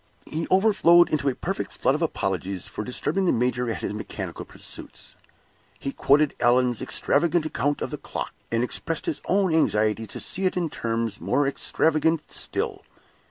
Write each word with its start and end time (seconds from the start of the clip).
He 0.25 0.47
overflowed 0.49 1.11
into 1.11 1.29
a 1.29 1.35
perfect 1.35 1.71
flood 1.71 1.93
of 1.93 2.01
apologies 2.01 2.65
for 2.65 2.83
disturbing 2.83 3.25
the 3.25 3.31
major 3.31 3.69
at 3.69 3.81
his 3.81 3.93
mechanical 3.93 4.45
pursuits. 4.45 5.15
He 5.77 5.91
quoted 5.91 6.33
Allan's 6.39 6.81
extravagant 6.81 7.45
account 7.45 7.83
of 7.83 7.91
the 7.91 7.99
clock, 7.99 8.33
and 8.51 8.63
expressed 8.63 9.05
his 9.05 9.21
own 9.27 9.53
anxiety 9.53 10.07
to 10.07 10.19
see 10.19 10.45
it 10.47 10.57
in 10.57 10.71
terms 10.71 11.21
more 11.21 11.47
extravagant 11.47 12.31
still. 12.31 12.81